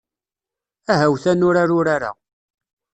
[0.91, 2.11] Ahawt ad nurar urar-a.